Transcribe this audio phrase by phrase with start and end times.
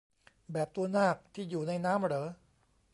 [0.51, 2.27] แบบตัวนากที่อยู่ในน้ำเหรอ